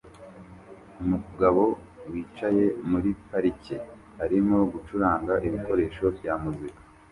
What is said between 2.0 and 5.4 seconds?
wicaye muri parike arimo gucuranga